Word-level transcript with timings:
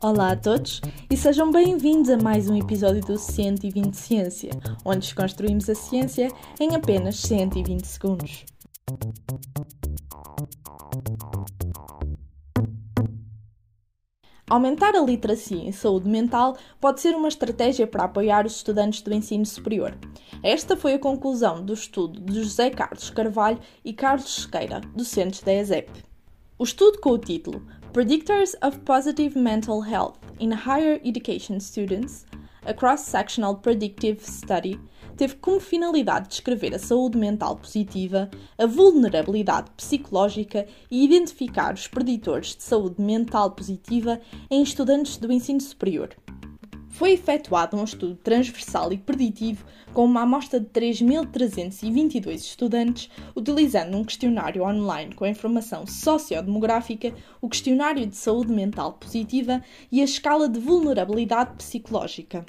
Olá 0.00 0.30
a 0.30 0.36
todos 0.36 0.80
e 1.10 1.16
sejam 1.16 1.50
bem-vindos 1.50 2.08
a 2.08 2.16
mais 2.16 2.48
um 2.48 2.56
episódio 2.56 3.00
do 3.00 3.18
120 3.18 3.94
Ciência, 3.94 4.52
onde 4.84 5.00
desconstruímos 5.00 5.68
a 5.68 5.74
ciência 5.74 6.28
em 6.60 6.76
apenas 6.76 7.16
120 7.16 7.84
segundos. 7.84 8.44
Aumentar 14.48 14.94
a 14.94 15.02
literacia 15.02 15.58
em 15.58 15.72
saúde 15.72 16.08
mental 16.08 16.56
pode 16.80 17.00
ser 17.00 17.14
uma 17.14 17.28
estratégia 17.28 17.86
para 17.86 18.04
apoiar 18.04 18.46
os 18.46 18.56
estudantes 18.56 19.02
do 19.02 19.12
ensino 19.12 19.44
superior. 19.44 19.98
Esta 20.42 20.76
foi 20.76 20.94
a 20.94 20.98
conclusão 20.98 21.62
do 21.62 21.74
estudo 21.74 22.20
de 22.20 22.42
José 22.42 22.70
Carlos 22.70 23.10
Carvalho 23.10 23.58
e 23.84 23.92
Carlos 23.92 24.42
Sequeira, 24.42 24.80
docentes 24.94 25.42
da 25.42 25.52
ESEP. 25.52 26.07
O 26.60 26.64
estudo 26.64 26.98
com 26.98 27.10
o 27.10 27.18
título 27.18 27.64
Predictors 27.92 28.56
of 28.60 28.80
Positive 28.80 29.38
Mental 29.38 29.80
Health 29.80 30.16
in 30.40 30.50
Higher 30.50 31.00
Education 31.04 31.60
Students, 31.60 32.26
a 32.66 32.74
Cross-Sectional 32.74 33.58
Predictive 33.58 34.18
Study, 34.20 34.80
teve 35.16 35.36
como 35.36 35.60
finalidade 35.60 36.26
descrever 36.26 36.74
a 36.74 36.78
saúde 36.80 37.16
mental 37.16 37.54
positiva, 37.54 38.28
a 38.58 38.66
vulnerabilidade 38.66 39.70
psicológica 39.76 40.66
e 40.90 41.04
identificar 41.04 41.74
os 41.74 41.86
preditores 41.86 42.56
de 42.56 42.64
saúde 42.64 43.00
mental 43.00 43.52
positiva 43.52 44.20
em 44.50 44.60
estudantes 44.60 45.16
do 45.16 45.30
ensino 45.30 45.60
superior. 45.60 46.08
Foi 46.98 47.12
efetuado 47.12 47.76
um 47.76 47.84
estudo 47.84 48.16
transversal 48.16 48.92
e 48.92 48.98
preditivo 48.98 49.64
com 49.94 50.04
uma 50.04 50.22
amostra 50.22 50.58
de 50.58 50.66
3.322 50.66 52.34
estudantes, 52.34 53.08
utilizando 53.36 53.96
um 53.96 54.02
questionário 54.02 54.64
online 54.64 55.14
com 55.14 55.24
informação 55.24 55.86
sociodemográfica, 55.86 57.14
o 57.40 57.48
questionário 57.48 58.04
de 58.04 58.16
saúde 58.16 58.52
mental 58.52 58.94
positiva 58.94 59.62
e 59.92 60.00
a 60.00 60.04
escala 60.04 60.48
de 60.48 60.58
vulnerabilidade 60.58 61.54
psicológica. 61.58 62.44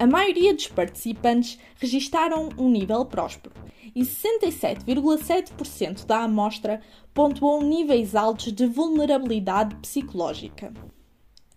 A 0.00 0.04
maioria 0.04 0.52
dos 0.52 0.66
participantes 0.66 1.56
registaram 1.76 2.48
um 2.58 2.68
nível 2.68 3.06
próspero 3.06 3.54
e 3.94 4.02
67,7% 4.02 6.04
da 6.06 6.24
amostra 6.24 6.80
pontuou 7.14 7.62
níveis 7.62 8.16
altos 8.16 8.52
de 8.52 8.66
vulnerabilidade 8.66 9.76
psicológica. 9.76 10.72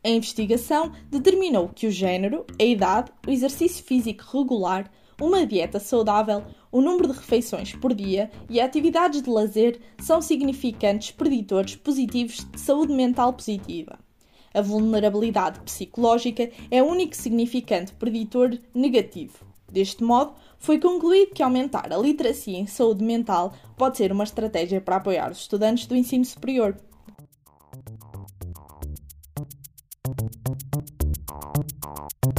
A 0.01 0.09
investigação 0.09 0.93
determinou 1.11 1.69
que 1.69 1.85
o 1.85 1.91
género, 1.91 2.45
a 2.57 2.63
idade, 2.63 3.11
o 3.27 3.31
exercício 3.31 3.83
físico 3.83 4.23
regular, 4.31 4.89
uma 5.19 5.45
dieta 5.45 5.77
saudável, 5.77 6.41
o 6.71 6.79
número 6.79 7.09
de 7.09 7.19
refeições 7.19 7.73
por 7.73 7.93
dia 7.93 8.31
e 8.49 8.61
atividades 8.61 9.21
de 9.21 9.29
lazer 9.29 9.79
são 9.99 10.21
significantes 10.21 11.11
preditores 11.11 11.75
positivos 11.75 12.47
de 12.49 12.61
saúde 12.61 12.93
mental 12.93 13.33
positiva. 13.33 13.99
A 14.53 14.61
vulnerabilidade 14.61 15.59
psicológica 15.59 16.49
é 16.71 16.81
o 16.81 16.87
único 16.87 17.15
significante 17.15 17.91
preditor 17.93 18.57
negativo. 18.73 19.45
Deste 19.69 20.03
modo, 20.03 20.33
foi 20.57 20.79
concluído 20.79 21.33
que 21.33 21.43
aumentar 21.43 21.91
a 21.91 21.97
literacia 21.97 22.57
em 22.57 22.65
saúde 22.65 23.03
mental 23.03 23.53
pode 23.77 23.97
ser 23.97 24.11
uma 24.11 24.23
estratégia 24.23 24.79
para 24.79 24.95
apoiar 24.95 25.31
os 25.31 25.39
estudantes 25.39 25.85
do 25.85 25.95
ensino 25.95 26.25
superior. 26.25 26.75
Thank 31.61 32.38